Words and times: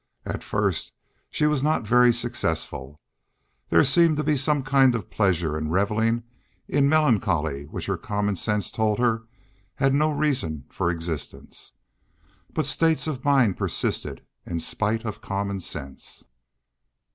And 0.25 0.33
at 0.33 0.41
first 0.41 0.93
she 1.29 1.45
was 1.45 1.61
not 1.61 1.85
very 1.85 2.11
successful. 2.11 2.99
There 3.69 3.83
seemed 3.83 4.17
to 4.17 4.23
be 4.23 4.35
some 4.35 4.63
kind 4.63 4.95
of 4.95 5.11
pleasure 5.11 5.55
in 5.55 5.69
reveling 5.69 6.23
in 6.67 6.89
melancholy 6.89 7.65
which 7.67 7.85
her 7.85 7.97
common 7.99 8.35
sense 8.35 8.71
told 8.71 8.97
her 8.97 9.25
had 9.75 9.93
no 9.93 10.09
reason 10.11 10.65
for 10.69 10.89
existence. 10.89 11.73
But 12.51 12.65
states 12.65 13.05
of 13.05 13.23
mind 13.23 13.57
persisted 13.57 14.25
in 14.43 14.59
spite 14.59 15.05
of 15.05 15.21
common 15.21 15.59
sense. 15.59 16.25